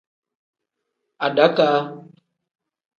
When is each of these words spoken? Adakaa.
Adakaa. 1.25 1.79